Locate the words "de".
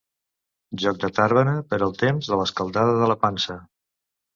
1.03-1.11, 2.33-2.43, 3.05-3.15